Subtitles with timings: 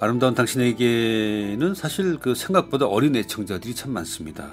[0.00, 4.50] 아름다운 당신에게는 사실 그 생각보다 어린 애청자들이 참 많습니다.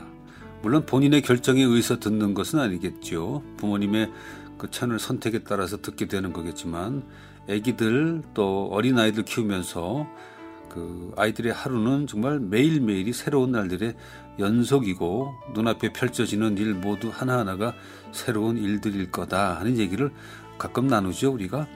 [0.62, 3.44] 물론 본인의 결정에 의해서 듣는 것은 아니겠죠.
[3.58, 4.12] 부모님의
[4.58, 7.04] 그 채널 선택에 따라서 듣게 되는 거겠지만
[7.50, 10.08] 아기들 또 어린 아이들 키우면서
[10.70, 13.96] 그 아이들의 하루는 정말 매일매일이 새로운 날들의
[14.40, 17.74] 연속이고 눈앞에 펼쳐지는 일 모두 하나하나가
[18.12, 20.12] 새로운 일들일 거다 하는 얘기를
[20.58, 21.68] 가끔 나누죠, 우리가.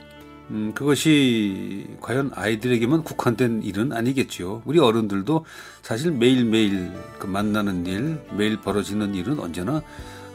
[0.51, 4.61] 음, 그것이 과연 아이들에게만 국한된 일은 아니겠죠.
[4.65, 5.45] 우리 어른들도
[5.81, 9.81] 사실 매일매일 그 만나는 일, 매일 벌어지는 일은 언제나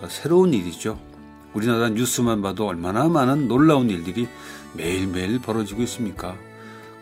[0.09, 0.99] 새로운 일이죠.
[1.53, 4.29] 우리나라 뉴스만 봐도 얼마나 많은 놀라운 일들이
[4.75, 6.37] 매일매일 벌어지고 있습니까?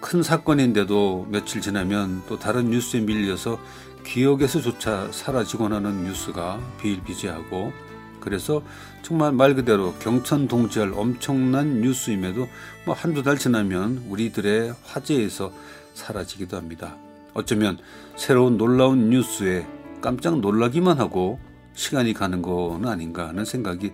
[0.01, 3.59] 큰 사건인데도 며칠 지나면 또 다른 뉴스에 밀려서
[4.05, 7.73] 기억에서조차 사라지곤 하는 뉴스가 비일비재하고
[8.21, 8.63] 그래서
[9.03, 12.49] 정말 말 그대로 경천 동지할 엄청난 뉴스임에도
[12.85, 15.53] 뭐 한두 달 지나면 우리들의 화제에서
[15.95, 16.97] 사라지기도 합니다.
[17.35, 17.79] 어쩌면
[18.17, 19.67] 새로운 놀라운 뉴스에
[20.01, 21.39] 깜짝 놀라기만 하고
[21.75, 23.93] 시간이 가는 건 아닌가 하는 생각이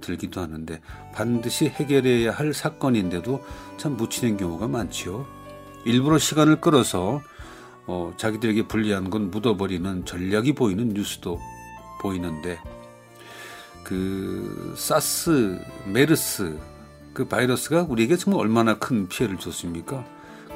[0.00, 0.80] 들기도 하는데
[1.14, 3.42] 반드시 해결해야 할 사건인데도
[3.76, 5.26] 참 묻히는 경우가 많지요.
[5.84, 7.22] 일부러 시간을 끌어서
[7.86, 11.38] 어, 자기들에게 불리한 건 묻어버리는 전략이 보이는 뉴스도
[12.00, 12.58] 보이는데
[13.84, 16.58] 그 사스, 메르스
[17.12, 20.04] 그 바이러스가 우리에게 정말 얼마나 큰 피해를 줬습니까?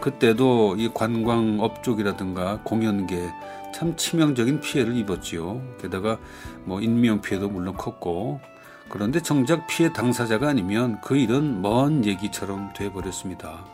[0.01, 3.31] 그때도 이 관광업 쪽이라든가 공연계
[3.75, 5.63] 참 치명적인 피해를 입었지요.
[5.81, 6.19] 게다가
[6.65, 8.41] 뭐 인명 피해도 물론 컸고
[8.89, 13.67] 그런데 정작 피해 당사자가 아니면 그 일은 먼 얘기처럼 돼버렸습니다.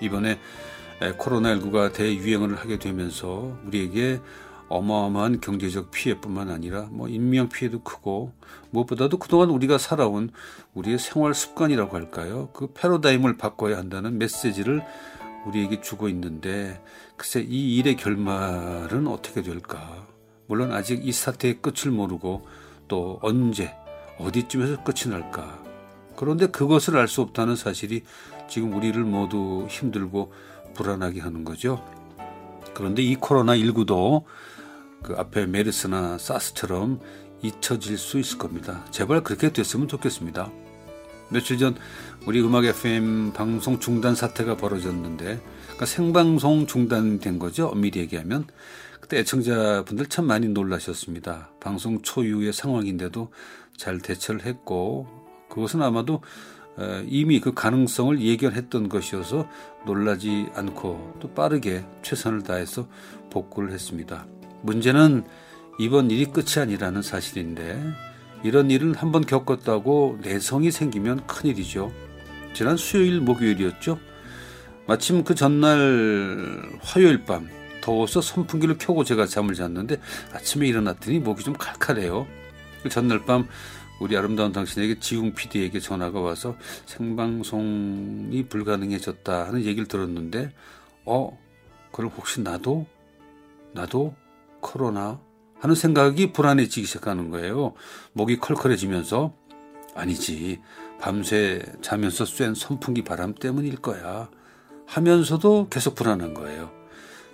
[0.00, 0.38] 이번에
[1.00, 4.20] 코로나19가 대유행을 하게 되면서 우리에게
[4.70, 8.32] 어마어마한 경제적 피해뿐만 아니라 뭐 인명 피해도 크고
[8.70, 10.30] 무엇보다도 그동안 우리가 살아온
[10.74, 12.50] 우리의 생활 습관이라고 할까요?
[12.52, 14.82] 그 패러다임을 바꿔야 한다는 메시지를
[15.46, 16.80] 우리에게 주고 있는데
[17.16, 20.06] 글쎄 이 일의 결말은 어떻게 될까?
[20.46, 22.46] 물론 아직 이 사태의 끝을 모르고
[22.86, 23.74] 또 언제
[24.18, 25.64] 어디쯤에서 끝이 날까?
[26.16, 28.02] 그런데 그것을 알 수 없다는 사실이
[28.48, 30.32] 지금 우리를 모두 힘들고
[30.74, 31.84] 불안하게 하는 거죠.
[32.74, 34.24] 그런데 이 코로나19도
[35.02, 37.00] 그 앞에 메르스나 사스처럼
[37.42, 38.84] 잊혀질 수 있을 겁니다.
[38.90, 40.50] 제발 그렇게 됐으면 좋겠습니다.
[41.30, 41.76] 며칠 전
[42.26, 47.68] 우리 음악 FM 방송 중단 사태가 벌어졌는데 그러니까 생방송 중단된 거죠.
[47.68, 48.46] 엄밀히 얘기하면
[49.00, 51.50] 그때 애청자분들 참 많이 놀라셨습니다.
[51.60, 53.32] 방송 초유의 상황인데도
[53.76, 55.08] 잘 대처를 했고
[55.48, 56.20] 그것은 아마도
[57.06, 59.48] 이미 그 가능성을 예견했던 것이어서
[59.86, 62.88] 놀라지 않고 또 빠르게 최선을 다해서
[63.30, 64.26] 복구를 했습니다.
[64.62, 65.24] 문제는
[65.78, 67.80] 이번 일이 끝이 아니라는 사실인데
[68.42, 71.92] 이런 일은 한번 겪었다고 내성이 생기면 큰일이죠.
[72.52, 73.98] 지난 수요일 목요일이었죠.
[74.86, 77.48] 마침 그 전날 화요일 밤
[77.80, 80.00] 더워서 선풍기를 켜고 제가 잠을 잤는데
[80.32, 82.26] 아침에 일어났더니 목이 좀 칼칼해요.
[82.82, 83.46] 그 전날 밤
[84.00, 86.56] 우리 아름다운 당신에게 지웅 PD에게 전화가 와서
[86.86, 90.50] 생방송이 불가능해졌다 하는 얘기를 들었는데
[91.04, 91.38] 어
[91.92, 92.86] 그럼 혹시 나도
[93.72, 94.14] 나도
[94.60, 95.20] 코로나
[95.58, 97.74] 하는 생각이 불안해지기 시작하는 거예요.
[98.12, 99.34] 목이 컬컬해지면서
[99.94, 100.60] 아니지
[101.00, 104.30] 밤새 자면서 쐰 선풍기 바람 때문일 거야
[104.86, 106.70] 하면서도 계속 불안한 거예요.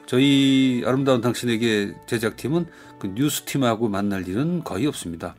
[0.06, 2.66] 저희 아름다운 당신에게 제작팀은
[2.98, 5.34] 그 뉴스팀하고 만날 일은 거의 없습니다.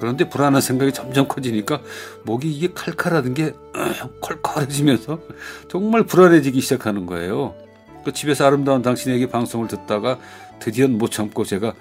[0.00, 1.80] 그런데 불안한 생각이 점점 커지니까
[2.24, 3.54] 목이 이게 칼칼하던 게
[4.20, 5.20] 컬컬해지면서
[5.68, 7.54] 정말 불안해지기 시작하는 거예요.
[8.04, 10.18] 그 집에서 아름다운 당신에게 방송을 듣다가
[10.58, 11.74] 드디어 못 참고 제가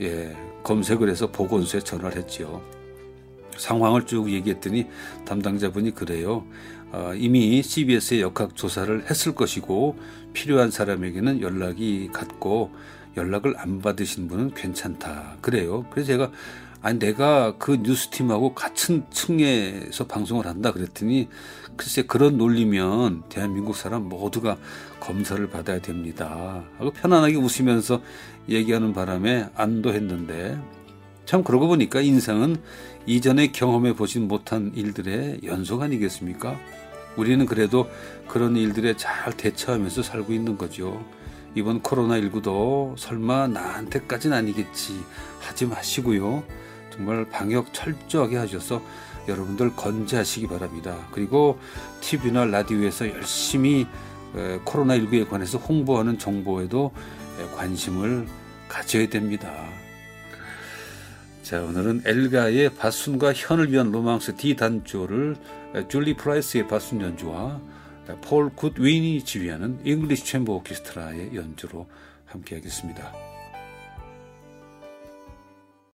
[0.00, 2.62] 예, 검색을 해서 보건소에 전화를 했지요.
[3.56, 4.86] 상황을 쭉 얘기했더니
[5.24, 6.44] 담당자분이 그래요.
[6.92, 9.98] 어, 이미 CBS에 역학 조사를 했을 것이고
[10.32, 12.70] 필요한 사람에게는 연락이 갔고
[13.16, 15.36] 연락을 안 받으신 분은 괜찮다.
[15.40, 15.86] 그래요.
[15.90, 16.30] 그래서 제가
[16.82, 21.28] 아니 내가 그 뉴스팀하고 같은 층에서 방송을 한다 그랬더니
[21.76, 24.56] 글쎄 그런 논리면 대한민국 사람 모두가
[25.00, 26.64] 검사를 받아야 됩니다.
[26.78, 28.00] 하고 편안하게 웃으면서
[28.48, 30.58] 얘기하는 바람에 안도했는데
[31.24, 32.56] 참 그러고 보니까 인생은
[33.06, 36.58] 이전에 경험해 보진 못한 일들의 연속 아니겠습니까?
[37.16, 37.88] 우리는 그래도
[38.28, 41.04] 그런 일들에 잘 대처하면서 살고 있는 거죠.
[41.56, 45.02] 이번 코로나19도 설마 나한테까지는 아니겠지
[45.40, 46.44] 하지 마시고요.
[46.90, 48.82] 정말 방역 철저하게 하셔서
[49.26, 51.08] 여러분들 건재하시기 바랍니다.
[51.12, 51.58] 그리고
[52.02, 53.86] TV나 라디오에서 열심히
[54.66, 56.92] 코로나19에 관해서 홍보하는 정보에도
[57.56, 58.26] 관심을
[58.68, 59.50] 가져야 됩니다.
[61.42, 65.36] 자, 오늘은 엘가의 바순과 현을 위한 로망스 D 단조를
[65.88, 67.60] 줄리 프라이스의 바순 연주와
[68.14, 71.86] 폴 굿윈이 지휘하는 잉글리시 챔버 오케스트라의 연주로
[72.26, 73.35] 함께 하겠습니다.